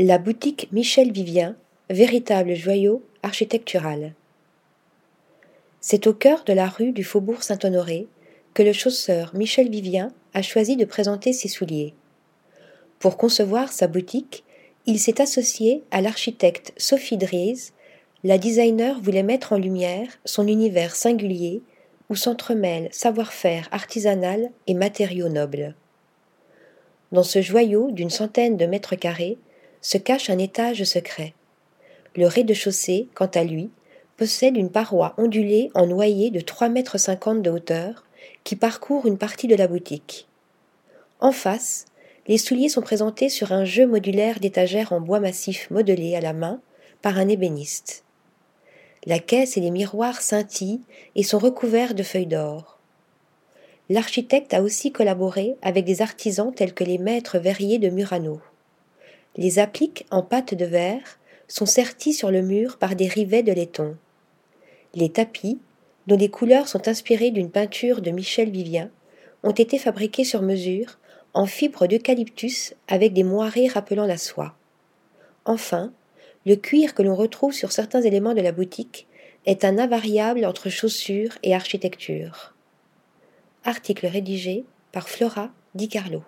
La 0.00 0.18
boutique 0.18 0.68
Michel 0.70 1.10
Vivien, 1.10 1.56
véritable 1.90 2.54
joyau 2.54 3.02
architectural. 3.24 4.12
C'est 5.80 6.06
au 6.06 6.14
cœur 6.14 6.44
de 6.44 6.52
la 6.52 6.68
rue 6.68 6.92
du 6.92 7.02
Faubourg 7.02 7.42
Saint-Honoré 7.42 8.06
que 8.54 8.62
le 8.62 8.72
chausseur 8.72 9.34
Michel 9.34 9.68
Vivien 9.68 10.12
a 10.34 10.42
choisi 10.42 10.76
de 10.76 10.84
présenter 10.84 11.32
ses 11.32 11.48
souliers. 11.48 11.94
Pour 13.00 13.16
concevoir 13.16 13.72
sa 13.72 13.88
boutique, 13.88 14.44
il 14.86 15.00
s'est 15.00 15.20
associé 15.20 15.82
à 15.90 16.00
l'architecte 16.00 16.72
Sophie 16.76 17.16
Dries. 17.16 17.72
La 18.22 18.38
designer 18.38 19.00
voulait 19.00 19.24
mettre 19.24 19.52
en 19.52 19.58
lumière 19.58 20.20
son 20.24 20.46
univers 20.46 20.94
singulier 20.94 21.60
où 22.08 22.14
s'entremêlent 22.14 22.88
savoir-faire 22.92 23.68
artisanal 23.72 24.52
et 24.68 24.74
matériaux 24.74 25.28
nobles. 25.28 25.74
Dans 27.10 27.24
ce 27.24 27.42
joyau 27.42 27.90
d'une 27.90 28.10
centaine 28.10 28.56
de 28.56 28.66
mètres 28.66 28.94
carrés, 28.94 29.38
se 29.80 29.98
cache 29.98 30.30
un 30.30 30.38
étage 30.38 30.84
secret. 30.84 31.34
Le 32.16 32.26
rez-de-chaussée, 32.26 33.08
quant 33.14 33.30
à 33.34 33.44
lui, 33.44 33.70
possède 34.16 34.56
une 34.56 34.70
paroi 34.70 35.14
ondulée 35.16 35.70
en 35.74 35.86
noyer 35.86 36.30
de 36.30 36.40
trois 36.40 36.68
mètres 36.68 36.98
cinquante 36.98 37.42
de 37.42 37.50
hauteur 37.50 38.04
qui 38.44 38.56
parcourt 38.56 39.06
une 39.06 39.18
partie 39.18 39.46
de 39.46 39.54
la 39.54 39.68
boutique. 39.68 40.26
En 41.20 41.32
face, 41.32 41.84
les 42.26 42.38
souliers 42.38 42.68
sont 42.68 42.82
présentés 42.82 43.28
sur 43.28 43.52
un 43.52 43.64
jeu 43.64 43.86
modulaire 43.86 44.40
d'étagères 44.40 44.92
en 44.92 45.00
bois 45.00 45.20
massif 45.20 45.70
modelé 45.70 46.14
à 46.14 46.20
la 46.20 46.32
main 46.32 46.60
par 47.00 47.18
un 47.18 47.28
ébéniste. 47.28 48.04
La 49.06 49.18
caisse 49.18 49.56
et 49.56 49.60
les 49.60 49.70
miroirs 49.70 50.20
scintillent 50.20 50.82
et 51.14 51.22
sont 51.22 51.38
recouverts 51.38 51.94
de 51.94 52.02
feuilles 52.02 52.26
d'or. 52.26 52.78
L'architecte 53.88 54.52
a 54.52 54.60
aussi 54.60 54.92
collaboré 54.92 55.56
avec 55.62 55.84
des 55.84 56.02
artisans 56.02 56.52
tels 56.54 56.74
que 56.74 56.84
les 56.84 56.98
maîtres 56.98 57.38
verriers 57.38 57.78
de 57.78 57.88
Murano. 57.88 58.40
Les 59.38 59.60
appliques 59.60 60.04
en 60.10 60.22
pâte 60.22 60.54
de 60.54 60.64
verre 60.64 61.20
sont 61.46 61.64
serties 61.64 62.12
sur 62.12 62.32
le 62.32 62.42
mur 62.42 62.76
par 62.76 62.96
des 62.96 63.06
rivets 63.06 63.44
de 63.44 63.52
laiton. 63.52 63.96
Les 64.94 65.10
tapis, 65.10 65.60
dont 66.08 66.16
les 66.16 66.28
couleurs 66.28 66.66
sont 66.66 66.88
inspirées 66.88 67.30
d'une 67.30 67.48
peinture 67.48 68.02
de 68.02 68.10
Michel 68.10 68.50
Vivien, 68.50 68.90
ont 69.44 69.52
été 69.52 69.78
fabriqués 69.78 70.24
sur 70.24 70.42
mesure 70.42 70.98
en 71.34 71.46
fibres 71.46 71.86
d'eucalyptus 71.86 72.74
avec 72.88 73.12
des 73.12 73.22
moirés 73.22 73.68
rappelant 73.68 74.06
la 74.06 74.18
soie. 74.18 74.56
Enfin, 75.44 75.92
le 76.44 76.56
cuir 76.56 76.92
que 76.92 77.02
l'on 77.02 77.14
retrouve 77.14 77.52
sur 77.52 77.70
certains 77.70 78.02
éléments 78.02 78.34
de 78.34 78.40
la 78.40 78.50
boutique 78.50 79.06
est 79.46 79.64
un 79.64 79.78
invariable 79.78 80.44
entre 80.46 80.68
chaussures 80.68 81.38
et 81.44 81.54
architecture. 81.54 82.54
Article 83.62 84.08
rédigé 84.08 84.64
par 84.90 85.08
Flora 85.08 85.52
Di 85.76 85.88
Carlo. 85.88 86.24